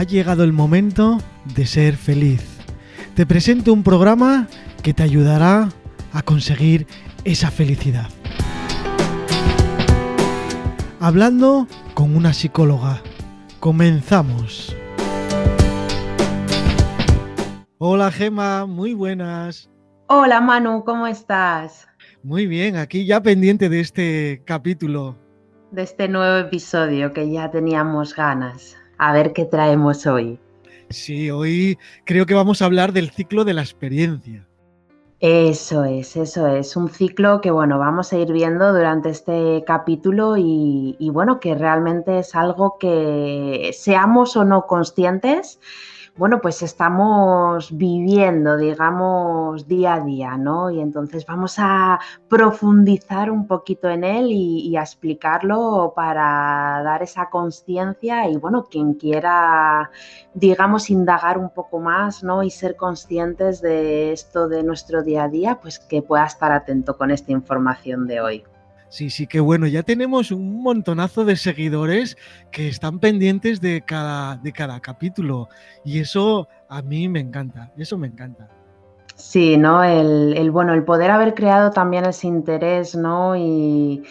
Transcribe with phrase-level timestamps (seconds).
[0.00, 1.18] ha llegado el momento
[1.54, 2.42] de ser feliz.
[3.14, 4.48] Te presento un programa
[4.82, 5.68] que te ayudará
[6.14, 6.86] a conseguir
[7.24, 8.08] esa felicidad.
[11.00, 13.02] Hablando con una psicóloga.
[13.60, 14.74] Comenzamos.
[17.76, 19.68] Hola Gema, muy buenas.
[20.06, 21.86] Hola Manu, ¿cómo estás?
[22.22, 25.18] Muy bien, aquí ya pendiente de este capítulo.
[25.72, 28.79] De este nuevo episodio que ya teníamos ganas.
[29.02, 30.38] A ver qué traemos hoy.
[30.90, 34.46] Sí, hoy creo que vamos a hablar del ciclo de la experiencia.
[35.20, 36.76] Eso es, eso es.
[36.76, 41.54] Un ciclo que, bueno, vamos a ir viendo durante este capítulo y, y bueno, que
[41.54, 45.58] realmente es algo que seamos o no conscientes,
[46.20, 50.70] bueno, pues estamos viviendo, digamos, día a día, ¿no?
[50.70, 51.98] Y entonces vamos a
[52.28, 58.92] profundizar un poquito en él y, a explicarlo para dar esa conciencia y, bueno, quien
[58.94, 59.90] quiera,
[60.34, 62.42] digamos, indagar un poco más, ¿no?
[62.42, 66.98] Y ser conscientes de esto de nuestro día a día, pues que pueda estar atento
[66.98, 68.44] con esta información de hoy.
[68.90, 72.18] Sí, sí, que bueno, ya tenemos un montonazo de seguidores
[72.50, 75.48] que están pendientes de cada, de cada capítulo
[75.84, 78.48] y eso a mí me encanta, eso me encanta.
[79.14, 79.84] Sí, ¿no?
[79.84, 83.36] El, bueno, el poder haber creado también ese interés, ¿no?
[83.36, 84.02] Y,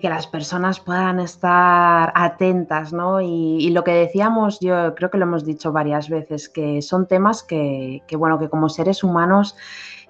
[0.00, 3.20] que las personas puedan estar atentas, ¿no?
[3.20, 7.42] Y, lo que decíamos, yo creo que lo hemos dicho varias veces, que son temas
[7.42, 9.56] que, que bueno, que como seres humanos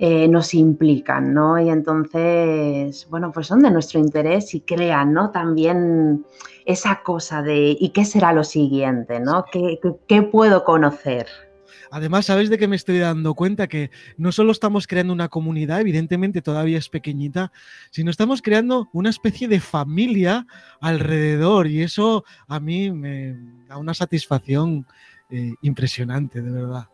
[0.02, 1.60] eh, nos implican, ¿no?
[1.60, 5.30] Y entonces, bueno, pues son de nuestro interés y crean, ¿no?
[5.30, 6.24] También
[6.64, 9.44] esa cosa de, ¿y qué será lo siguiente, ¿no?
[9.52, 11.26] ¿Qué, puedo conocer?
[11.90, 13.66] Además, ¿sabes de qué me estoy dando cuenta?
[13.66, 17.52] Que no solo estamos creando una comunidad, evidentemente todavía es pequeñita,
[17.90, 20.46] sino estamos creando una especie de familia
[20.80, 23.36] alrededor y eso a mí me
[23.68, 24.86] da una satisfacción
[25.28, 26.88] eh, impresionante, de verdad.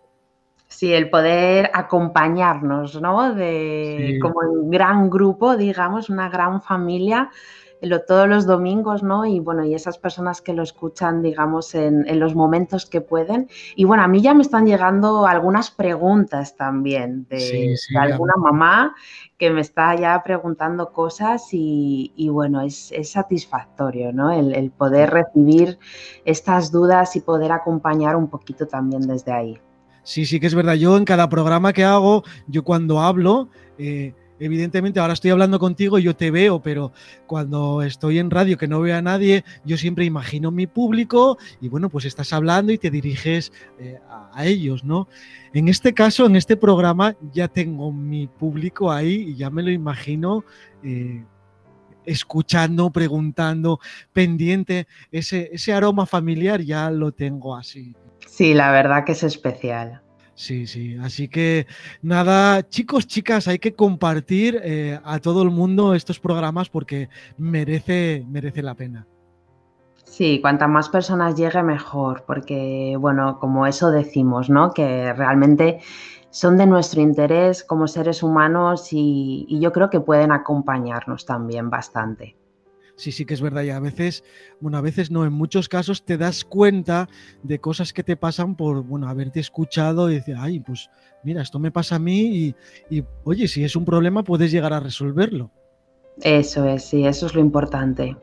[0.77, 3.35] Sí, el poder acompañarnos, ¿no?
[3.35, 7.31] De como un gran grupo, digamos, una gran familia,
[7.81, 9.25] lo, todos los domingos, ¿no?
[9.25, 13.49] Y bueno, y esas personas que lo escuchan, digamos, en, los momentos que pueden.
[13.75, 18.95] Y bueno, a mí ya me están llegando algunas preguntas también de, alguna mamá
[19.39, 24.31] que me está ya preguntando cosas y, bueno, es, satisfactorio, ¿no?
[24.31, 25.79] El, el poder recibir
[26.27, 29.59] estas dudas y poder acompañar un poquito también desde ahí.
[30.07, 30.75] Sí, sí que es verdad.
[30.75, 35.99] Yo en cada programa que hago, yo cuando hablo, eh, evidentemente ahora estoy hablando contigo
[35.99, 36.93] y yo te veo, pero
[37.27, 41.69] cuando estoy en radio que no veo a nadie, yo siempre imagino mi público y
[41.69, 43.99] bueno, pues estás hablando y te diriges eh,
[44.33, 45.09] a, ellos, ¿no?
[45.53, 49.73] En este caso, en este programa, ya tengo mi público ahí y ya me lo
[49.73, 50.45] imagino.
[50.85, 51.25] Eh,
[52.05, 53.81] escuchando, preguntando,
[54.13, 57.97] pendiente, ese, ese aroma familiar ya lo tengo así.
[58.27, 60.03] Sí, la verdad que es especial.
[60.35, 60.97] Sí, sí.
[61.01, 61.67] Así que
[62.03, 68.23] nada, chicos, chicas, hay que compartir eh, a todo el mundo estos programas porque merece,
[68.29, 69.07] merece la pena.
[70.05, 74.73] Sí, cuantas más personas llegue mejor, porque bueno, como eso decimos, ¿no?
[74.73, 75.81] Que realmente
[76.31, 82.37] son de nuestro interés como seres humanos y yo creo que pueden acompañarnos también bastante
[82.97, 83.63] sí, sí que es verdad.
[83.63, 84.25] Y a veces,
[84.61, 87.09] bueno, a veces no, en muchos casos te das cuenta
[87.43, 90.91] de cosas que te pasan por, bueno, haberte escuchado y decir, ay, pues
[91.23, 92.55] mira, esto me pasa a mí
[92.91, 95.51] y, oye, si es un problema puedes llegar a resolverlo.
[96.23, 98.17] Eso es, sí, eso es lo importante.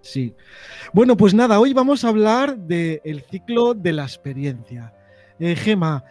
[0.00, 0.34] Sí.
[0.92, 4.94] Bueno, pues nada, hoy vamos a hablar del ciclo de la experiencia.
[5.38, 6.04] Eh, Gema,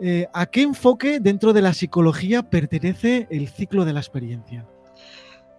[0.00, 4.66] eh, ¿a qué enfoque dentro de la psicología pertenece el ciclo de la experiencia?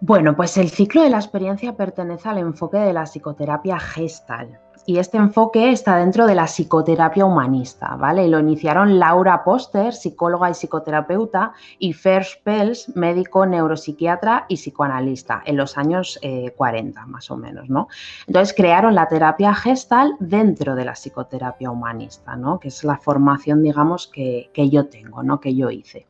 [0.06, 4.98] Bueno, pues el ciclo de la experiencia pertenece al enfoque de la psicoterapia gestal y
[4.98, 8.28] este enfoque está dentro de la psicoterapia humanista, ¿vale?
[8.28, 15.56] Lo iniciaron Laura Poster, psicóloga y psicoterapeuta, y Fersh Pels, médico neuropsiquiatra y psicoanalista, en
[15.56, 16.18] los años
[16.56, 17.88] 40 eh, más o menos, ¿no?
[18.26, 22.58] Entonces crearon la terapia gestal dentro de la psicoterapia humanista, ¿no?
[22.58, 25.40] Que es la formación, digamos, que, que yo tengo, ¿no?
[25.40, 26.06] Que yo hice.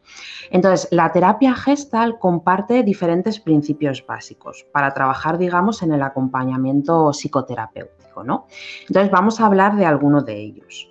[0.51, 8.04] Entonces, la terapia gestal comparte diferentes principios básicos para trabajar, digamos, en el acompañamiento psicoterapéutico.
[8.21, 10.89] Entonces vamos a hablar de alguno de ellos.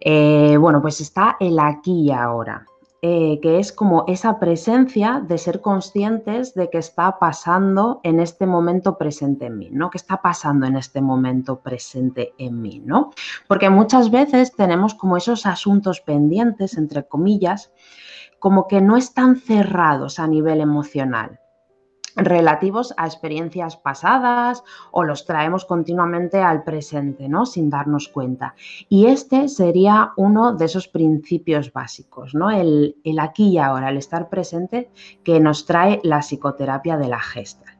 [0.00, 2.66] Eh, bueno, pues está el aquí y ahora,
[3.02, 8.46] eh, que es como esa presencia de ser conscientes de que está pasando en este
[8.46, 9.90] momento presente en mí, ¿no?
[9.90, 13.10] Que está pasando en este momento presente en mí, ¿no?
[13.48, 17.72] Porque muchas veces tenemos como esos asuntos pendientes, entre comillas,
[18.38, 21.41] como que no están cerrados a nivel emocional.
[22.16, 27.46] Relativos a experiencias pasadas o los traemos continuamente al presente, ¿no?
[27.46, 28.54] Sin darnos cuenta.
[28.88, 32.50] Y este sería uno de esos principios básicos, ¿no?
[32.50, 34.90] El, el aquí y ahora, el estar presente
[35.24, 37.71] que nos trae la psicoterapia de la gesta.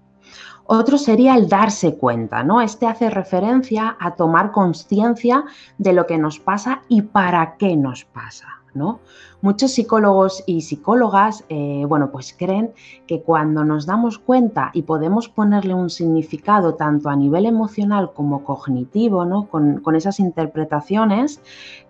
[0.67, 2.61] Otro sería el darse cuenta, ¿no?
[2.61, 5.45] Este hace referencia a tomar conciencia
[5.79, 9.01] de lo que nos pasa y para qué nos pasa, ¿no?
[9.41, 12.73] Muchos psicólogos y psicólogas, eh, bueno, pues creen
[13.09, 18.45] que cuando nos damos cuenta y podemos ponerle un significado tanto a nivel emocional como
[18.45, 19.49] cognitivo, ¿no?
[19.49, 21.41] Con, esas interpretaciones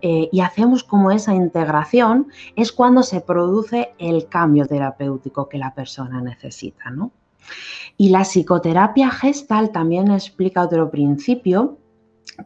[0.01, 5.75] eh, y hacemos como esa integración, es cuando se produce el cambio terapéutico que la
[5.75, 7.11] persona necesita, ¿no?
[7.97, 11.77] Y la psicoterapia gestal también explica otro principio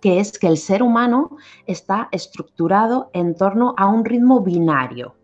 [0.02, 5.16] que es que el ser humano está estructurado en torno a un ritmo binario,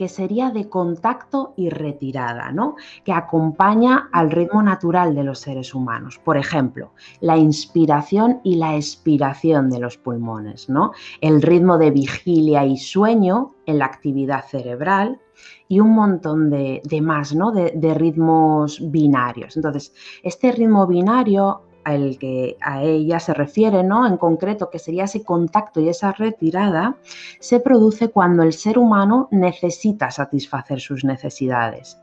[0.00, 2.76] que sería de contacto y retirada, ¿no?
[3.04, 6.18] que acompaña al ritmo natural de los seres humanos.
[6.24, 10.92] Por ejemplo, la inspiración y la expiración de los pulmones, ¿no?
[11.20, 15.20] el ritmo de vigilia y sueño en la actividad cerebral
[15.68, 17.52] y un montón de, más, ¿no?
[17.52, 19.54] de, de ritmos binarios.
[19.54, 19.92] Entonces,
[20.22, 24.06] este ritmo binario al que a ella se refiere, ¿no?
[24.06, 26.96] En concreto, que sería ese contacto y esa retirada,
[27.38, 32.00] se produce cuando el ser humano necesita satisfacer sus necesidades.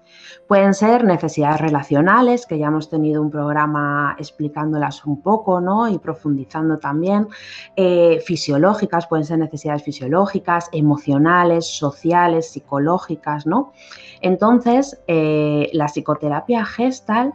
[0.47, 5.89] Pueden ser necesidades relacionales, que ya hemos tenido un programa explicándolas un poco, ¿no?
[5.89, 7.27] Y profundizando también.
[7.75, 13.73] Eh, fisiológicas, pueden ser necesidades fisiológicas, emocionales, sociales, psicológicas, ¿no?
[14.21, 17.33] Entonces, eh, la psicoterapia gestal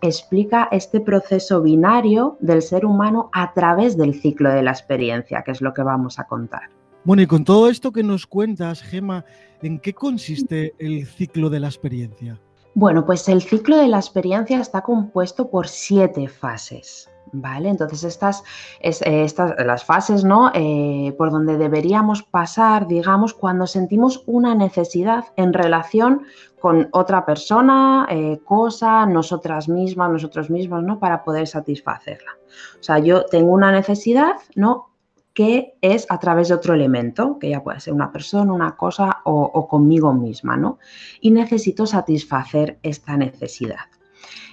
[0.00, 5.52] explica este proceso binario del ser humano a través del ciclo de la experiencia, que
[5.52, 6.70] es lo que vamos a contar.
[7.04, 9.24] Bueno, y con todo esto que nos cuentas, Gema,
[9.60, 12.40] ¿en qué consiste el ciclo de la experiencia?
[12.74, 17.11] Bueno, pues el ciclo de la experiencia está compuesto por siete fases.
[17.34, 17.70] ¿Vale?
[17.70, 18.44] Entonces estas,
[18.80, 20.50] es, eh, estas las fases, ¿no?
[20.52, 26.26] Eh, por donde deberíamos pasar, digamos, cuando sentimos una necesidad en relación
[26.60, 30.98] con otra persona, eh, cosa, nosotras mismas, nosotros mismos, ¿no?
[30.98, 32.32] Para poder satisfacerla.
[32.78, 34.90] O sea, yo tengo una necesidad, ¿no?
[35.34, 39.22] que es a través de otro elemento, que ya puede ser una persona, una cosa
[39.24, 40.78] o, o conmigo misma, ¿no?
[41.22, 43.86] Y necesito satisfacer esta necesidad.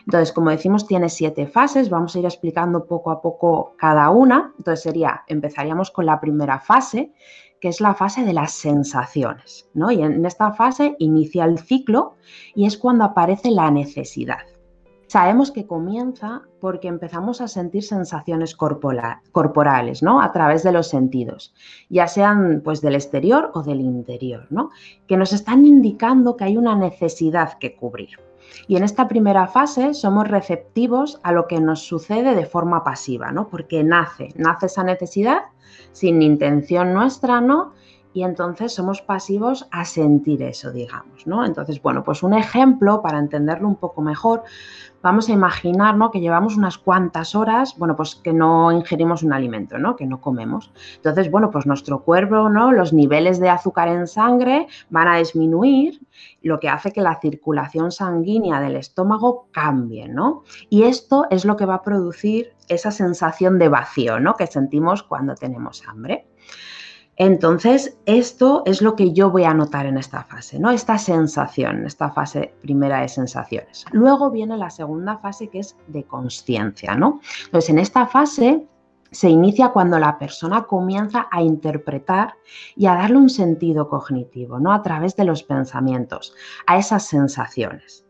[0.06, 4.54] Entonces, como decimos, tiene siete fases, vamos a ir explicando poco a poco cada una.
[4.58, 7.12] Entonces, sería, empezaríamos con la primera fase,
[7.60, 9.92] que es la fase de las sensaciones, ¿no?
[9.92, 12.16] Y en esta fase inicia el ciclo
[12.56, 14.40] y es cuando aparece la necesidad.
[15.08, 20.22] Sabemos que comienza porque empezamos a sentir sensaciones corporales, ¿no?
[20.22, 21.52] A través de los sentidos,
[21.90, 24.70] ya sean pues del exterior o del interior, ¿no?
[25.08, 28.29] Que nos están indicando que hay una necesidad que cubrir.
[28.68, 33.32] Y en esta primera fase somos receptivos a lo que nos sucede de forma pasiva,
[33.32, 33.48] ¿no?
[33.48, 35.44] Porque nace, nace esa necesidad
[35.92, 37.74] sin intención nuestra, ¿no?
[38.14, 41.46] Y entonces somos pasivos a sentir eso, digamos, ¿no?
[41.46, 44.44] Entonces, bueno, pues un ejemplo para entenderlo un poco mejor
[45.02, 46.12] vamos a imaginar ¿no?
[46.12, 49.96] que llevamos unas cuantas horas, bueno, pues que no ingerimos un alimento, ¿no?
[49.96, 50.72] Que no comemos.
[50.96, 52.72] Entonces, bueno, pues nuestro cuerpo, ¿no?
[52.72, 56.02] Los niveles de azúcar en sangre van a disminuir,
[56.42, 60.44] lo que hace que la circulación sanguínea del estómago cambie, ¿no?
[60.70, 64.36] Y esto es lo que va a producir esa sensación de vacío, ¿no?
[64.36, 66.28] Que sentimos cuando tenemos hambre.
[67.20, 70.72] Entonces, esto es lo que yo voy a notar en esta fase, ¿no?
[70.72, 73.84] Esta sensación, esta fase primera de sensaciones.
[73.92, 77.20] Luego viene la segunda fase que es de conciencia, ¿no?
[77.44, 78.66] Entonces, en esta fase
[79.12, 82.36] se inicia cuando la persona comienza a interpretar
[82.78, 84.72] y a darle un sentido cognitivo, ¿no?
[84.72, 86.34] A través de los pensamientos,
[86.68, 88.06] a esas sensaciones.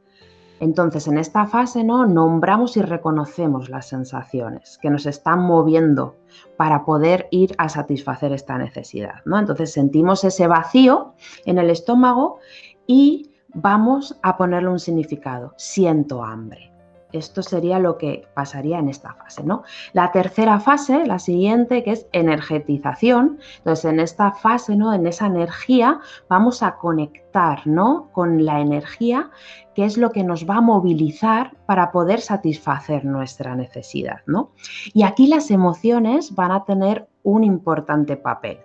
[0.59, 2.05] Entonces, en esta fase, ¿no?
[2.05, 6.17] Nombramos y reconocemos las sensaciones que nos están moviendo
[6.57, 9.39] para poder ir a satisfacer esta necesidad, ¿no?
[9.39, 11.13] Entonces, sentimos ese vacío
[11.45, 12.39] en el estómago
[12.87, 15.53] y vamos a ponerle un significado.
[15.57, 16.68] Siento hambre.
[17.11, 19.63] Esto sería lo que pasaría en esta fase, ¿no?
[19.93, 23.39] La tercera fase, la siguiente, que es energetización.
[23.57, 24.93] Entonces, en esta fase, ¿no?
[24.93, 28.09] En esa energía, vamos a conectar, ¿no?
[28.11, 29.31] Con la energía,
[29.73, 34.51] que es lo que nos va a movilizar para poder satisfacer nuestra necesidad, ¿no?
[34.93, 38.59] Y aquí las emociones van a tener un importante papel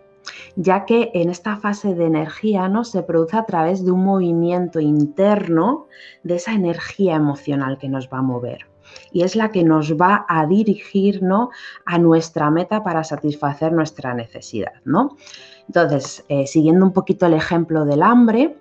[0.57, 2.85] ya que en esta fase de energía ¿no?
[2.85, 5.87] se produce a través de un movimiento interno
[6.23, 8.67] de esa energía emocional que nos va a mover.
[9.13, 11.51] Y es la que nos va a dirigir ¿no?
[11.87, 14.73] a nuestra meta para satisfacer nuestra necesidad.
[14.85, 15.17] ¿no?
[15.67, 18.59] Entonces, eh, siguiendo un poquito el ejemplo del hambre,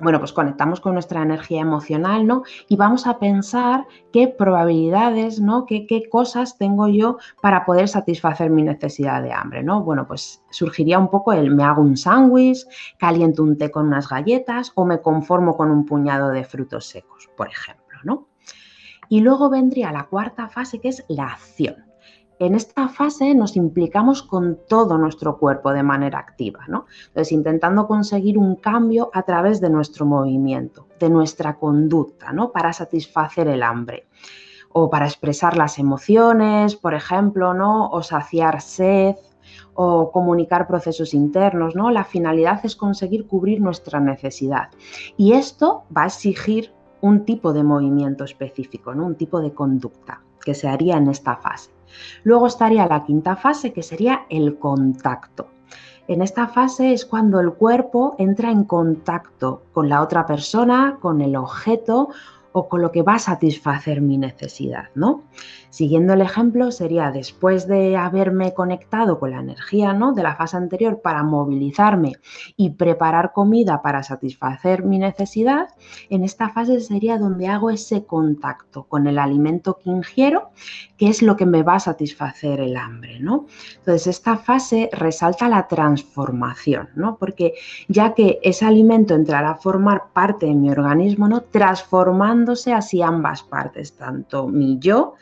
[0.00, 2.42] bueno, pues conectamos con nuestra energía emocional, ¿no?
[2.68, 5.66] Y vamos a pensar qué probabilidades, ¿no?
[5.66, 9.82] Qué, qué cosas tengo yo para poder satisfacer mi necesidad de hambre, ¿no?
[9.82, 12.66] Bueno, pues surgiría un poco el me hago un sándwich,
[12.98, 17.28] caliento un té con unas galletas o me conformo con un puñado de frutos secos,
[17.36, 18.28] por ejemplo, ¿no?
[19.08, 21.91] Y luego vendría la cuarta fase que es la acción.
[22.42, 26.86] En esta fase nos implicamos con todo nuestro cuerpo de manera activa, ¿no?
[27.06, 32.50] Entonces, intentando conseguir un cambio a través de nuestro movimiento, de nuestra conducta, ¿no?
[32.50, 34.08] Para satisfacer el hambre
[34.72, 37.88] o para expresar las emociones, por ejemplo, ¿no?
[37.90, 39.14] O saciar sed
[39.74, 41.92] o comunicar procesos internos, ¿no?
[41.92, 44.70] La finalidad es conseguir cubrir nuestra necesidad.
[45.16, 46.72] Y esto va a exigir
[47.02, 49.06] un tipo de movimiento específico, ¿no?
[49.06, 51.70] Un tipo de conducta que se haría en esta fase.
[52.24, 55.48] Luego estaría la quinta fase, que sería el contacto.
[56.08, 61.20] En esta fase es cuando el cuerpo entra en contacto con la otra persona, con
[61.20, 62.10] el objeto
[62.52, 65.24] o con lo que va a satisfacer mi necesidad, ¿no?
[65.72, 70.12] Siguiendo el ejemplo, sería después de haberme conectado con la energía ¿no?
[70.12, 72.12] de la fase anterior para movilizarme
[72.58, 75.68] y preparar comida para satisfacer mi necesidad,
[76.10, 80.50] en esta fase sería donde hago ese contacto con el alimento que ingiero,
[80.98, 83.20] que es lo que me va a satisfacer el hambre.
[83.20, 83.46] ¿no?
[83.78, 87.16] Entonces, esta fase resalta la transformación, ¿no?
[87.16, 87.54] porque
[87.88, 91.40] ya que ese alimento entrará a formar parte de mi organismo, ¿no?
[92.74, 95.14] Así ambas partes, tanto mi yo,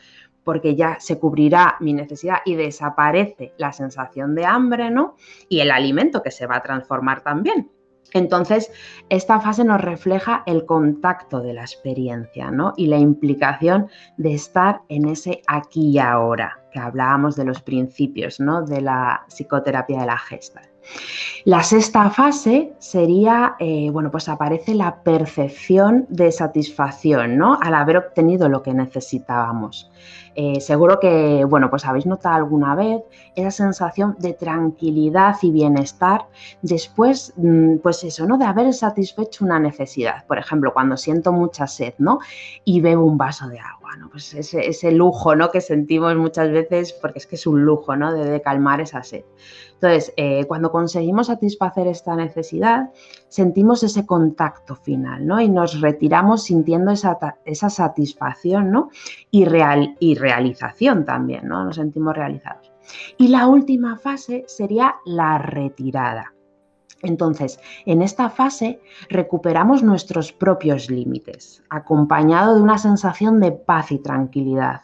[0.43, 5.15] porque ya se cubrirá mi necesidad y desaparece la sensación de hambre, ¿no?
[5.49, 7.69] Y el alimento que se va a transformar también.
[8.13, 8.71] Entonces,
[9.09, 12.73] esta fase nos refleja el contacto de la experiencia, ¿no?
[12.75, 13.87] Y la implicación
[14.17, 18.63] de estar en ese aquí y ahora, que hablábamos de los principios, ¿no?
[18.63, 20.61] De la psicoterapia de la gesta.
[21.43, 27.57] La sexta fase sería, eh, bueno, pues aparece la percepción de satisfacción, ¿no?
[27.59, 29.91] Al haber obtenido lo que necesitábamos.
[30.35, 33.01] Eh, seguro que, bueno, pues habéis notado alguna vez
[33.35, 36.27] esa sensación de tranquilidad y bienestar
[36.61, 38.37] después, mm, pues eso, ¿no?
[38.37, 40.25] De haber satisfecho una necesidad.
[40.27, 42.19] Por ejemplo, cuando siento mucha sed, ¿no?
[42.63, 44.09] Y bebo un vaso de agua, ¿no?
[44.09, 45.51] Pues ese, ese lujo, ¿no?
[45.51, 48.13] Que sentimos muchas veces, porque es que es un lujo, ¿no?
[48.13, 49.23] De, calmar esa sed.
[49.81, 52.91] Entonces, eh, cuando conseguimos satisfacer esta necesidad,
[53.29, 55.41] sentimos ese contacto final, ¿no?
[55.41, 58.89] Y nos retiramos sintiendo esa, esa satisfacción, ¿no?
[59.31, 61.65] Y, real, y realización también, ¿no?
[61.65, 62.71] Nos sentimos realizados.
[63.17, 66.31] Y la última fase sería la retirada.
[67.01, 73.97] Entonces, en esta fase recuperamos nuestros propios límites, acompañado de una sensación de paz y
[73.97, 74.81] tranquilidad.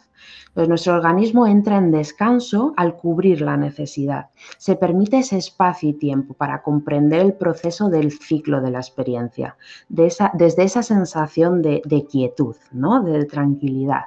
[0.54, 4.30] Pues nuestro organismo entra en descanso al cubrir la necesidad.
[4.56, 9.56] Se permite ese espacio y tiempo para comprender el proceso del ciclo de la experiencia,
[9.88, 13.02] desde esa sensación de, quietud, ¿no?
[13.02, 14.04] de tranquilidad.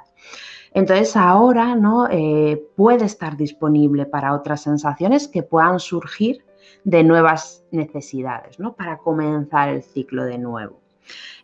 [0.74, 2.08] Entonces ahora ¿no?
[2.10, 6.44] Eh, puede estar disponible para otras sensaciones que puedan surgir
[6.84, 8.74] de nuevas necesidades, ¿no?
[8.74, 10.81] para comenzar el ciclo de nuevo.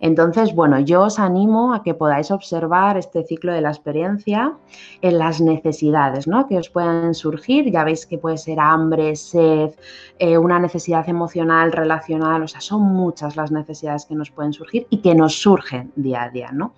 [0.00, 4.56] Entonces, bueno, yo os animo a que podáis observar este ciclo de la experiencia
[5.02, 6.46] en las necesidades ¿no?
[6.46, 7.70] que os puedan surgir.
[7.70, 9.70] Ya veis que puede ser hambre, sed,
[10.18, 14.86] eh, una necesidad emocional, relacional, o sea, son muchas las necesidades que nos pueden surgir
[14.90, 16.74] y que nos surgen día a día, ¿no?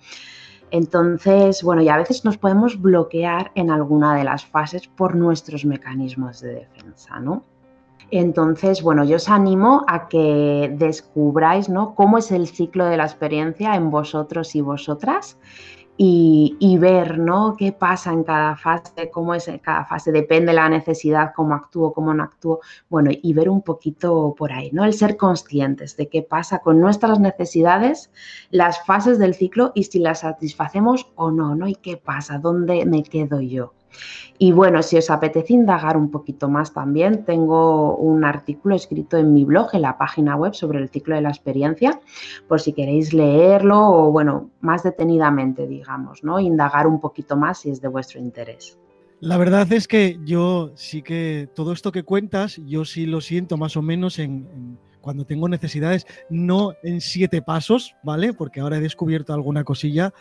[0.71, 5.65] Entonces, bueno, y a veces nos podemos bloquear en alguna de las fases por nuestros
[5.65, 7.43] mecanismos de defensa, ¿no?
[8.11, 11.95] Entonces, bueno, yo os animo a que descubráis ¿no?
[11.95, 15.37] cómo es el ciclo de la experiencia en vosotros y vosotras
[16.03, 17.55] y, ver ¿no?
[17.57, 21.53] qué pasa en cada fase, cómo es en cada fase, depende de la necesidad, cómo
[21.53, 24.83] actúo, cómo no actúo, bueno, y ver un poquito por ahí, ¿no?
[24.83, 28.11] El ser conscientes de qué pasa con nuestras necesidades,
[28.49, 31.67] las fases del ciclo y si las satisfacemos o no, ¿no?
[31.67, 33.73] Y qué pasa, dónde me quedo yo.
[34.37, 39.33] Y bueno, si os apetece indagar un poquito más también, tengo un artículo escrito en
[39.33, 41.99] mi blog, en la página web, sobre el ciclo de la experiencia,
[42.47, 46.39] por si queréis leerlo o, bueno, más detenidamente, digamos, ¿no?
[46.39, 48.77] Indagar un poquito más si es de vuestro interés.
[49.19, 53.55] La verdad es que yo sí que todo esto que cuentas, yo sí lo siento
[53.55, 58.33] más o menos en, cuando tengo necesidades, no en siete pasos, ¿vale?
[58.33, 60.11] Porque ahora he descubierto alguna cosilla,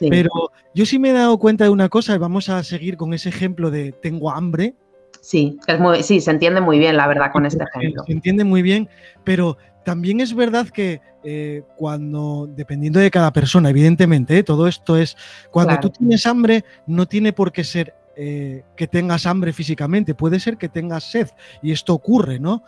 [0.00, 3.14] pero yo sí me he dado cuenta de una cosa, y vamos a seguir con
[3.14, 4.74] ese ejemplo de tengo hambre.
[5.20, 8.02] Sí, es muy, sí, se entiende muy bien, la verdad, con este ejemplo.
[8.06, 8.88] Se entiende muy bien,
[9.22, 14.42] pero también es verdad que eh, cuando, dependiendo de cada persona, evidentemente, ¿eh?
[14.42, 15.16] todo esto es,
[15.50, 20.40] cuando tú tienes hambre, no tiene por qué ser eh, que tengas hambre físicamente, puede
[20.40, 21.28] ser que tengas sed,
[21.62, 22.62] y esto ocurre, ¿no?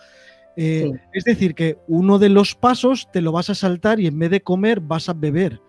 [0.56, 4.30] Es decir, que uno de los pasos te lo vas a saltar y en vez
[4.30, 5.60] de comer vas a beber.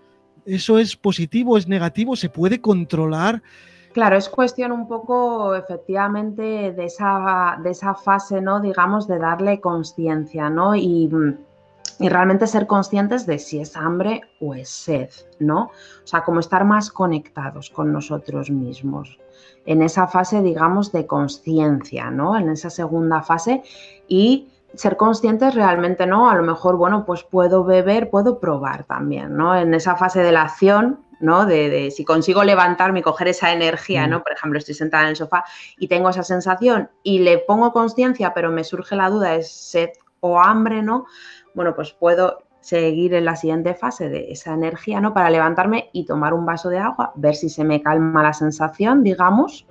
[0.47, 2.15] ¿Eso es positivo, es negativo?
[2.15, 3.41] ¿Se puede controlar?
[3.91, 8.61] Claro, es cuestión un poco efectivamente de esa, de esa fase, ¿no?
[8.61, 10.73] Digamos, de darle conciencia, ¿no?
[10.73, 11.09] Y,
[11.99, 15.63] y, realmente ser conscientes de si es hambre o es sed, ¿no?
[15.63, 19.19] O sea, como estar más conectados con nosotros mismos.
[19.65, 22.37] En esa fase, digamos, de conciencia, ¿no?
[22.37, 23.63] En esa segunda fase
[24.07, 26.29] y ser conscientes realmente, ¿no?
[26.29, 29.55] A lo mejor, bueno, pues puedo beber, puedo probar también, ¿no?
[29.55, 31.45] En esa fase de la acción, ¿no?
[31.45, 34.21] De, si consigo levantarme y coger esa energía, ¿no?
[34.21, 35.45] Por ejemplo, estoy sentada en el sofá
[35.77, 39.89] y tengo esa sensación y le pongo conciencia, pero me surge la duda, ¿es sed
[40.19, 41.05] o hambre, no?
[41.55, 45.13] Bueno, pues puedo seguir en la siguiente fase de esa energía, ¿no?
[45.13, 49.03] Para levantarme y tomar un vaso de agua, ver si se me calma la sensación,
[49.03, 49.65] digamos,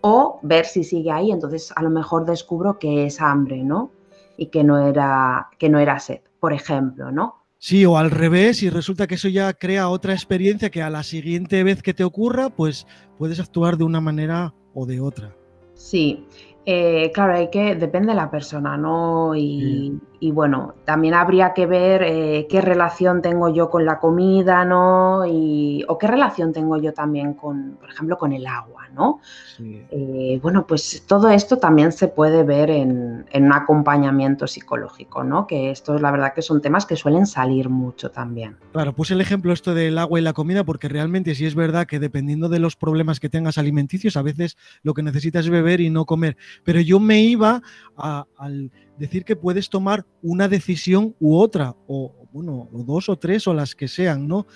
[0.00, 1.32] o ver si sigue ahí.
[1.32, 3.90] Entonces, a lo mejor descubro que es hambre, ¿no?
[4.36, 7.46] Y que no era, que no era sed, por ejemplo, ¿no?
[7.58, 11.02] Sí, o al revés, y resulta que eso ya crea otra experiencia que a la
[11.02, 12.86] siguiente vez que te ocurra, pues
[13.18, 15.34] puedes actuar de una manera o de otra.
[15.74, 16.26] Sí,
[16.68, 19.36] eh, claro, hay que, depende de la persona, ¿no?
[19.36, 20.00] Y,
[20.32, 25.24] bueno, también habría que ver eh, qué relación tengo yo con la comida, ¿no?
[25.26, 29.20] Y, o qué relación tengo yo también con, por ejemplo, con el agua, ¿no?
[29.60, 35.46] Eh, bueno, pues todo esto también se puede ver en, en, un acompañamiento psicológico, ¿no?
[35.46, 38.56] Que esto es la verdad que son temas que suelen salir mucho también.
[38.72, 41.86] Claro, puse el ejemplo esto del agua y la comida porque realmente sí es verdad
[41.86, 45.80] que dependiendo de los problemas que tengas alimenticios, a veces lo que necesitas es beber
[45.80, 47.62] y no comer pero yo me iba
[47.96, 53.46] al decir que puedes tomar una decisión u otra, o bueno, o dos o tres
[53.46, 54.46] o las que sean, ¿no?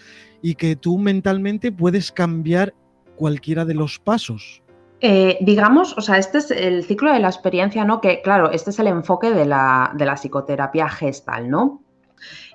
[0.43, 2.75] Y que tú mentalmente puedes cambiar
[3.21, 4.62] cualquiera de los pasos.
[5.03, 8.00] Eh, digamos, o sea, este es el ciclo de la experiencia, ¿no?
[8.00, 11.83] Que, claro, este es el enfoque de la, de la psicoterapia gestal, ¿no?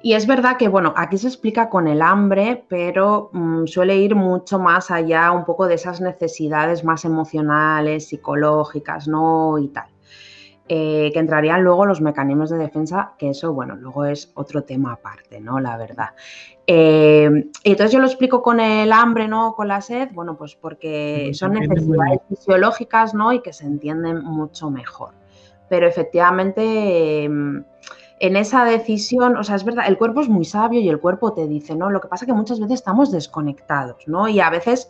[0.01, 4.15] Y es verdad que, bueno, aquí se explica con el hambre, pero mm, suele ir
[4.15, 9.59] mucho más allá un poco de esas necesidades más emocionales, psicológicas, ¿no?
[9.59, 9.94] Y tal.
[10.67, 14.93] Eh, que entrarían luego los mecanismos de defensa, que eso, bueno, luego es otro tema
[14.93, 15.59] aparte, ¿no?
[15.59, 16.09] La verdad.
[16.65, 19.53] Eh, y entonces yo lo explico con el hambre, ¿no?
[19.53, 23.31] Con la sed, bueno, pues porque son necesidades fisiológicas, ¿no?
[23.31, 25.11] Y que se entienden mucho mejor.
[25.69, 27.25] Pero efectivamente...
[27.25, 27.63] Em,
[28.19, 31.33] en esa decisión, o sea, es verdad, el cuerpo es muy sabio y el cuerpo
[31.33, 31.89] te dice, ¿no?
[31.89, 34.29] Lo que pasa es que muchas veces estamos desconectados, ¿no?
[34.29, 34.89] Y a veces,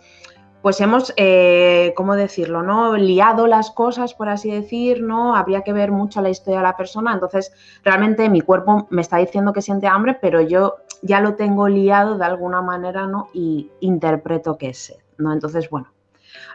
[0.65, 2.97] pues hemos, eh, ¿cómo decirlo, no?
[2.97, 5.35] Liado las cosas, por así decir, ¿no?
[5.35, 9.17] Habría que ver mucho la historia de la persona, entonces realmente mi cuerpo me está
[9.17, 13.27] diciendo que siente hambre, pero yo ya lo tengo liado de alguna manera, ¿no?
[13.31, 15.31] Y interpreto que es sed, ¿no?
[15.33, 15.93] Entonces, bueno,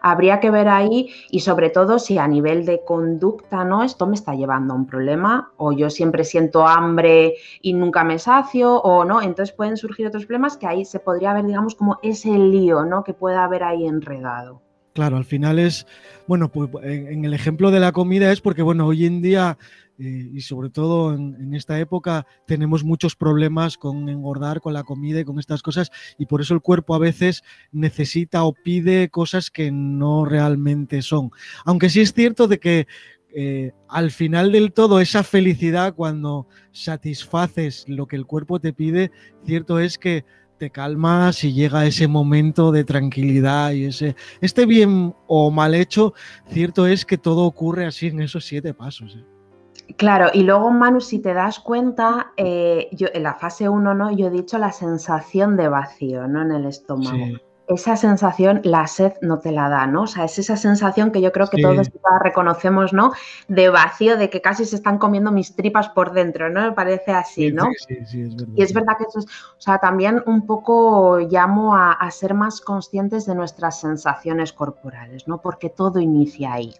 [0.03, 3.83] Habría que ver ahí y sobre todo si a nivel de conducta, ¿no?
[3.83, 8.19] Esto me está llevando a un problema o yo siempre siento hambre y nunca me
[8.19, 9.23] sacio o no.
[9.23, 13.05] Entonces pueden surgir otros problemas que ahí se podría ver, digamos, como ese lío, ¿no?
[13.05, 14.63] Que pueda haber ahí enredado.
[14.93, 15.87] Claro, al final es,
[16.27, 19.57] bueno, pues en el ejemplo de la comida es porque, bueno, hoy en día
[20.03, 25.21] eh, y sobre todo en, esta época tenemos muchos problemas con engordar, con la comida
[25.21, 29.51] y con estas cosas y por eso el cuerpo a veces necesita o pide cosas
[29.51, 31.31] que no realmente son.
[31.67, 32.87] Aunque sí es cierto de que
[33.35, 39.13] eh, al final del todo esa felicidad cuando satisfaces lo que el cuerpo te pide,
[39.45, 40.25] cierto es que
[40.61, 46.13] te calmas y llega ese momento de tranquilidad y ese, este bien o mal hecho,
[46.49, 49.17] cierto es que todo ocurre así en esos siete pasos.
[49.17, 49.95] ¿eh?
[49.97, 54.15] Claro, y luego Manu, si te das cuenta, eh, yo en la fase 1, ¿no?
[54.15, 56.43] Yo he dicho la sensación de vacío, ¿no?
[56.43, 57.39] En el estómago.
[57.73, 60.03] Esa sensación, la sed no te la da, ¿no?
[60.03, 61.89] O sea, es esa sensación que yo creo que todos
[62.21, 63.13] reconocemos, ¿no?
[63.47, 66.63] De vacío, de que casi se están comiendo mis tripas por dentro, ¿no?
[66.63, 67.69] Me parece así, ¿no?
[67.87, 68.55] Sí, sí, es verdad.
[68.57, 72.35] Y es verdad que eso es, o sea, también un poco llamo a, a ser
[72.35, 75.41] más conscientes de nuestras sensaciones corporales, ¿no?
[75.41, 76.75] Porque todo inicia ahí.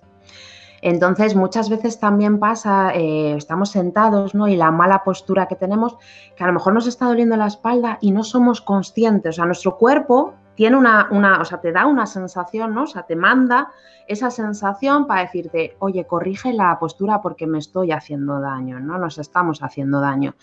[0.83, 4.49] Entonces, muchas veces también pasa, eh, estamos sentados, ¿no?
[4.49, 5.97] Y la mala postura que tenemos,
[6.35, 9.35] que a lo mejor nos está doliendo la espalda y no somos conscientes.
[9.35, 12.83] O sea, nuestro cuerpo tiene una, una, o sea, te da una sensación, ¿no?
[12.83, 13.73] O sea, te manda
[14.07, 18.99] esa sensación para decirte, oye, corrige la postura porque me estoy haciendo daño, ¿no?
[18.99, 20.35] Nos estamos haciendo daño.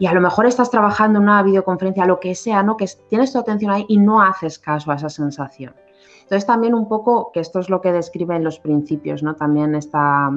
[0.00, 2.76] Y a lo mejor estás trabajando en una videoconferencia, lo que sea, ¿no?
[2.76, 5.76] Que tienes tu atención ahí y no haces caso a esa sensación.
[6.22, 9.36] Entonces también un poco, que esto es lo que describen los principios, ¿no?
[9.36, 10.28] También esta,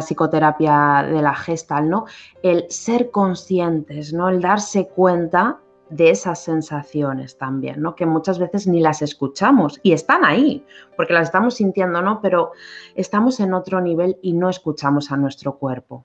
[0.00, 2.04] psicoterapia de la gestal, ¿no?
[2.40, 4.28] El ser conscientes, ¿no?
[4.28, 5.58] El darse cuenta
[5.94, 7.94] de esas sensaciones también, ¿no?
[7.94, 10.64] Que muchas veces ni las escuchamos y están ahí,
[10.96, 12.20] porque las estamos sintiendo, ¿no?
[12.20, 12.50] Pero
[12.96, 16.04] estamos en otro nivel y no escuchamos a nuestro cuerpo.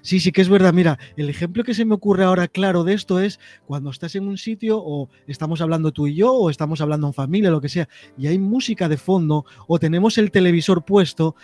[0.00, 0.72] Sí, sí que es verdad.
[0.72, 4.26] Mira, el ejemplo que se me ocurre ahora claro de esto es cuando estás en
[4.26, 7.68] un sitio o estamos hablando tú y yo o estamos hablando en familia, lo que
[7.68, 11.34] sea, y hay música de fondo o tenemos el televisor puesto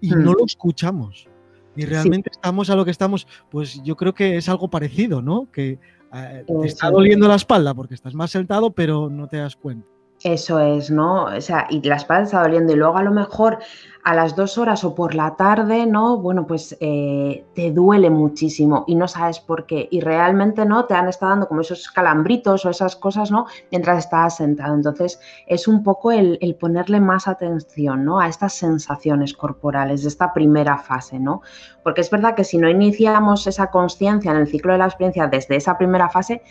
[0.00, 0.36] y no mm.
[0.38, 1.28] lo escuchamos.
[1.76, 5.50] Y realmente estamos a lo que estamos, pues yo creo que es algo parecido, ¿no?
[5.50, 5.78] Que
[6.12, 9.86] eh, te está doliendo la espalda porque estás más sentado, pero no te das cuenta.
[10.22, 11.24] Eso es, ¿no?
[11.24, 13.58] O sea, y la espalda está doliendo y luego a lo mejor
[14.04, 16.18] a las dos horas o por la tarde, ¿no?
[16.18, 19.88] Bueno, pues eh, te duele muchísimo y no sabes por qué.
[19.90, 20.84] Y realmente, ¿no?
[20.84, 23.46] Te han estado dando como esos calambritos o esas cosas, ¿no?
[23.70, 24.74] Mientras estabas sentado.
[24.74, 28.20] Entonces, es un poco el, el ponerle más atención, ¿no?
[28.20, 31.40] A estas sensaciones corporales de esta primera fase, ¿no?
[31.82, 35.28] Porque es verdad que si no iniciamos esa conciencia en el ciclo de la experiencia
[35.28, 36.42] desde esa primera fase,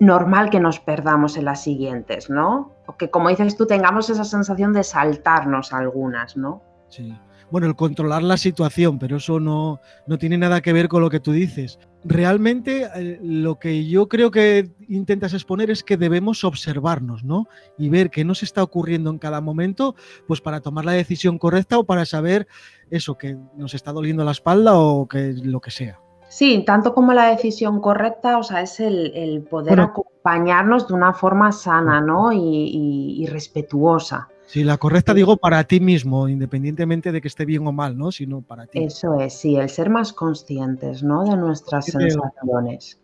[0.00, 2.72] normal que nos perdamos en las siguientes, ¿no?
[2.86, 6.62] O que, como dices tú, tengamos esa sensación de saltarnos algunas, ¿no?
[6.88, 7.14] Sí.
[7.52, 11.10] Bueno, el controlar la situación, pero eso no, no tiene nada que ver con lo
[11.10, 11.78] que tú dices.
[12.02, 17.46] Realmente eh, lo que yo creo que intentas exponer es que debemos observarnos, ¿no?
[17.76, 19.94] Y ver qué nos está ocurriendo en cada momento,
[20.26, 22.48] pues para tomar la decisión correcta o para saber
[22.90, 26.00] eso, que nos está doliendo la espalda o que lo que sea.
[26.32, 31.52] Sí, tanto como la decisión correcta, o sea, es el, poder acompañarnos de una forma
[31.52, 32.32] sana, ¿no?
[32.32, 34.30] Y, respetuosa.
[34.46, 38.10] Sí, la correcta digo para ti mismo, independientemente de que esté bien o mal, ¿no?
[38.10, 38.82] Sino para ti.
[38.82, 41.22] Eso es, sí, el ser más conscientes, ¿no?
[41.24, 42.98] De nuestras sensaciones.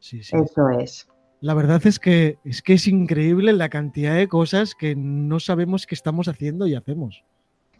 [0.00, 0.34] Sí, sí.
[0.34, 1.06] Eso es.
[1.40, 5.86] La verdad es que es que es increíble la cantidad de cosas que no sabemos
[5.86, 7.22] que estamos haciendo y hacemos.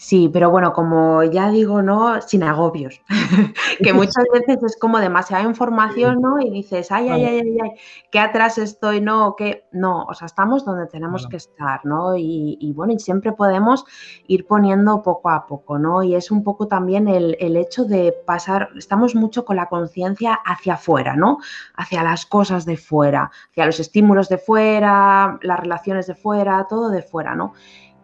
[0.03, 2.21] Sí, pero bueno, como ya digo, ¿no?
[2.23, 3.01] Sin agobios.
[3.85, 6.41] que muchas veces es como demasiada información, ¿no?
[6.41, 7.71] Y dices, ay, ay, ay, ay, ay,
[8.11, 9.37] qué atrás estoy, ¿no?
[9.37, 12.17] Que no, o sea, estamos donde tenemos que estar, ¿no?
[12.17, 13.85] Y, bueno, y siempre podemos
[14.27, 16.03] ir poniendo poco a poco, ¿no?
[16.03, 20.35] Y es un poco también el, el hecho de pasar, estamos mucho con la conciencia
[20.35, 21.39] hacia afuera, ¿no?
[21.77, 26.91] Hacia las cosas de fuera, hacia los estímulos de fuera, las relaciones de fuera, todo
[26.91, 27.53] de fuera, ¿no?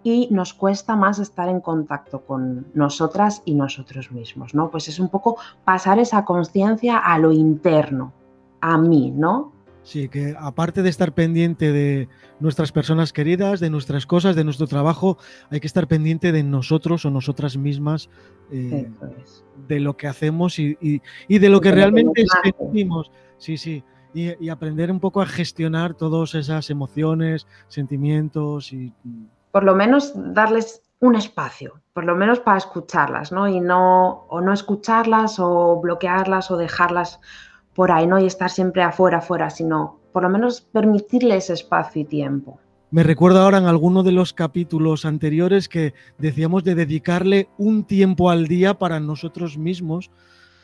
[0.09, 4.71] Y nos cuesta más estar en contacto con nosotras y nosotros mismos, ¿no?
[4.71, 8.13] Pues es un poco pasar esa conciencia a lo interno,
[8.61, 9.53] a mí, ¿no?
[9.83, 12.09] Sí, que aparte de estar pendiente de
[12.41, 15.19] nuestras personas queridas, de nuestras cosas, de nuestro trabajo,
[15.51, 18.11] hay que estar pendiente de nosotros o nosotras mismas,
[18.51, 18.91] eh,
[19.67, 20.77] de lo que hacemos y,
[21.29, 22.25] de lo que realmente
[22.59, 23.11] sentimos.
[23.39, 23.83] Sí, sí.
[24.15, 28.93] Y, y, aprender un poco a gestionar todas esas emociones, sentimientos y
[29.59, 33.49] por lo menos darles un espacio, por lo menos para escucharlas, ¿no?
[33.49, 37.19] Y no, o no escucharlas o bloquearlas o dejarlas
[37.75, 38.21] por ahí, ¿no?
[38.21, 42.61] Y estar siempre afuera, afuera, sino por lo menos permitirles espacio y tiempo.
[42.93, 48.31] Me recuerdo ahora en alguno de los capítulos anteriores que decíamos de dedicarle un tiempo
[48.31, 50.13] al día para nosotros mismos.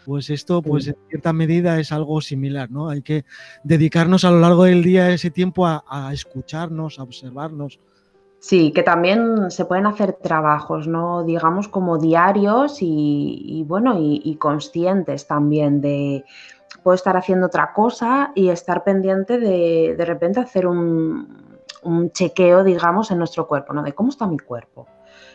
[0.06, 2.90] Pues esto, pues en cierta medida es algo similar, ¿no?
[2.90, 3.24] Hay que
[3.64, 7.80] dedicarnos a lo largo del día ese tiempo a, a escucharnos, a observarnos,
[8.46, 11.24] Sí, que también se pueden hacer trabajos, ¿no?
[11.24, 16.26] Digamos como diarios y, bueno, y, conscientes también de
[16.82, 22.64] puedo estar haciendo otra cosa y estar pendiente de de repente hacer un, un chequeo,
[22.64, 23.82] digamos, en nuestro cuerpo, ¿no?
[23.82, 24.86] De cómo está mi cuerpo.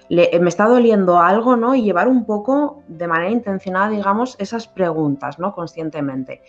[0.09, 1.75] Eh, me está doliendo algo, ¿no?
[1.75, 5.53] Y llevar un poco de manera intencionada, digamos, esas preguntas, ¿no?
[5.53, 6.41] Conscientemente.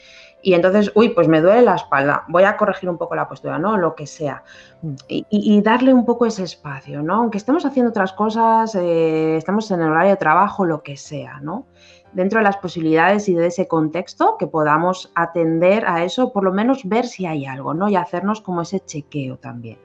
[0.42, 3.58] Y entonces, uy, pues me duele la espalda, voy a corregir un poco la postura,
[3.58, 3.76] ¿no?
[3.76, 4.42] Lo que sea.
[4.80, 4.94] Mm.
[5.08, 7.16] Y, darle un poco ese espacio, ¿no?
[7.16, 11.40] Aunque estemos haciendo otras cosas, eh, estamos en el horario de trabajo, lo que sea,
[11.40, 11.66] ¿no?
[12.14, 16.52] Dentro de las posibilidades y de ese contexto, que podamos atender a eso, por lo
[16.52, 17.90] menos ver si hay algo, ¿no?
[17.90, 19.78] Y hacernos como ese chequeo también.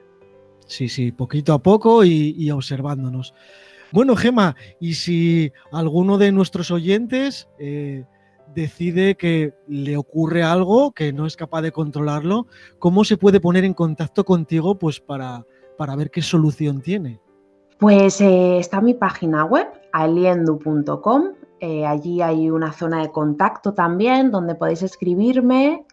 [0.66, 3.34] Sí, sí, poquito a poco y observándonos.
[3.92, 8.04] Bueno, Gema, y si alguno de nuestros oyentes eh,
[8.54, 12.46] decide que le ocurre algo, que no es capaz de controlarlo,
[12.78, 15.44] ¿cómo se puede poner en contacto contigo pues, para,
[15.76, 17.20] para ver qué solución tiene?
[17.78, 21.32] Pues eh, está mi página web, aliendu.com.
[21.60, 25.86] Eh, allí hay una zona de contacto también donde podéis escribirme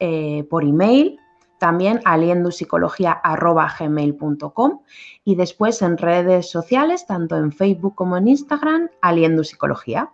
[0.50, 1.18] por email
[1.63, 4.82] también aliendupsicología.gmail.com
[5.23, 10.10] y después en redes sociales, tanto en Facebook como en Instagram, Aliendu Psicología.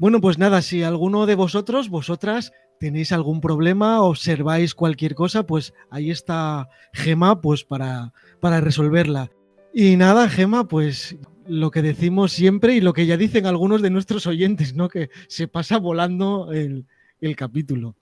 [0.00, 5.74] Bueno, pues nada, si alguno de vosotros, vosotras, tenéis algún problema, observáis cualquier cosa, pues
[5.90, 9.30] ahí está Gema, pues para, para resolverla.
[9.72, 11.16] Y nada, Gema, pues
[11.46, 14.88] lo que decimos siempre y lo que ya dicen algunos de nuestros oyentes, ¿no?
[14.88, 16.84] Que se pasa volando el,
[17.20, 17.94] el capítulo.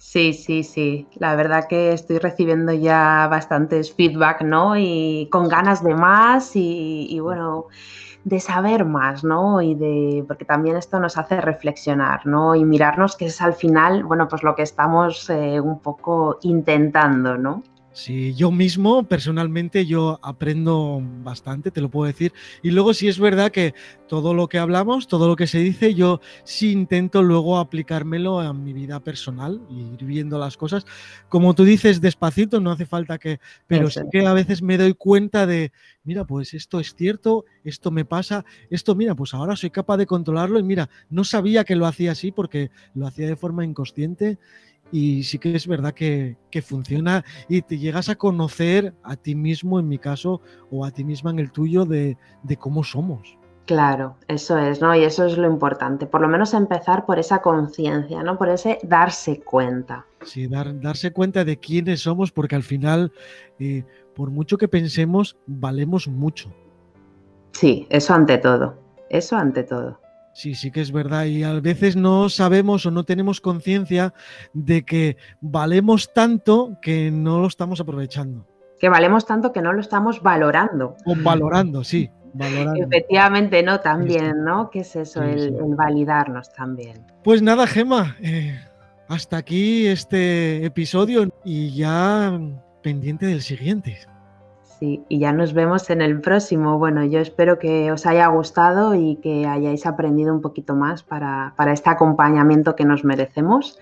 [0.00, 1.08] Sí, sí, sí.
[1.16, 4.76] La verdad que estoy recibiendo ya bastantes feedback, ¿no?
[4.76, 7.66] Y con ganas de más y, bueno,
[8.24, 9.60] de saber más, ¿no?
[9.62, 12.54] Y de, porque también esto nos hace reflexionar, ¿no?
[12.54, 17.36] Y mirarnos que es al final, bueno, pues lo que estamos eh, un poco intentando,
[17.36, 17.62] ¿no?
[17.98, 22.32] Sí, yo mismo, personalmente, yo aprendo bastante, te lo puedo decir.
[22.62, 23.74] Y luego sí es verdad que
[24.06, 28.54] todo lo que hablamos, todo lo que se dice, yo sí intento luego aplicármelo a
[28.54, 30.86] mi vida personal y ir viendo las cosas.
[31.28, 33.40] Como tú dices, despacito, no hace falta que...
[33.66, 35.72] Pero sí que a veces me doy cuenta de,
[36.04, 40.06] mira, pues esto es cierto, esto me pasa, esto, mira, pues ahora soy capaz de
[40.06, 44.38] controlarlo y mira, no sabía que lo hacía así porque lo hacía de forma inconsciente
[44.90, 49.78] y sí que es verdad que, funciona y te llegas a conocer a ti mismo,
[49.78, 52.16] en mi caso, o a ti misma en el tuyo, de,
[52.58, 53.36] cómo somos.
[53.66, 54.94] Claro, eso es, ¿no?
[54.94, 58.38] Y eso es lo importante, por lo menos empezar por esa conciencia, ¿no?
[58.38, 60.06] Por ese darse cuenta.
[60.22, 63.12] Sí, dar, darse cuenta de quiénes somos, porque al final,
[63.58, 63.84] eh,
[64.16, 66.50] por mucho que pensemos, valemos mucho.
[67.52, 68.74] Sí, eso ante todo,
[69.10, 70.00] eso ante todo.
[70.32, 71.24] Sí, sí que es verdad.
[71.24, 74.14] Y a veces no sabemos o no tenemos conciencia
[74.52, 78.46] de que valemos tanto que no lo estamos aprovechando.
[78.78, 80.96] Que valemos tanto que no lo estamos valorando.
[81.04, 82.10] O valorando, sí.
[82.34, 82.84] Valorando.
[82.84, 83.80] Efectivamente, ¿no?
[83.80, 84.70] También, ¿no?
[84.70, 85.22] ¿Qué es eso?
[85.22, 87.04] el, validarnos también.
[87.24, 88.16] Pues nada, Gema.
[88.20, 88.60] Eh,
[89.08, 92.38] hasta aquí este episodio y ya
[92.82, 93.98] pendiente del siguiente.
[94.78, 96.78] Sí, y ya nos vemos en el próximo.
[96.78, 101.52] Bueno, yo espero que os haya gustado y que hayáis aprendido un poquito más para,
[101.72, 103.78] este acompañamiento que nos merecemos.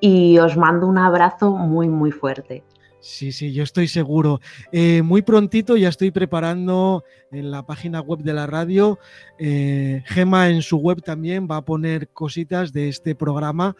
[0.00, 2.62] Y os mando un abrazo muy, muy fuerte.
[3.00, 4.40] Sí, sí, yo estoy seguro.
[4.70, 9.00] Eh, muy prontito ya estoy preparando en la página web de la radio.
[9.40, 13.74] Eh, Gema en su web también va a poner cositas de este programa.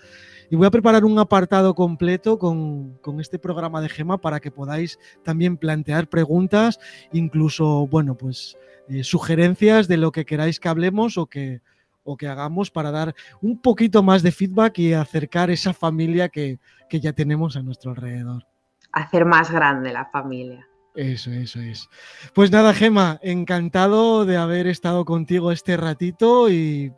[0.50, 4.98] Y voy a preparar un apartado completo con, este programa de Gema para que podáis
[5.22, 6.78] también plantear preguntas,
[7.12, 8.56] incluso, bueno, pues
[8.88, 11.60] eh, sugerencias de lo que queráis que hablemos o que,
[12.02, 16.58] o que hagamos para dar un poquito más de feedback y acercar esa familia que,
[16.88, 18.46] que ya tenemos a nuestro alrededor.
[18.92, 20.66] Hacer más grande la familia.
[20.94, 21.88] Eso, eso es.
[22.34, 26.92] Pues nada, Gema, encantado de haber estado contigo este ratito y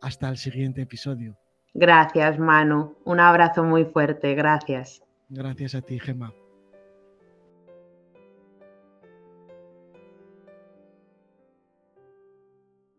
[0.00, 1.36] hasta el siguiente episodio.
[1.78, 2.96] Gracias, Manu.
[3.04, 4.34] Un abrazo muy fuerte.
[4.34, 5.00] Gracias.
[5.28, 6.32] Gracias a ti, Gemma.